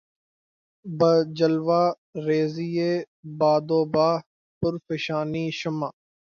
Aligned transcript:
بہ 0.85 1.11
جلوہ 1.37 1.83
ریـزئ 2.25 2.71
باد 3.39 3.67
و 3.77 3.79
بہ 3.93 4.07
پرفشانیِ 4.61 5.43
شمع 5.59 5.89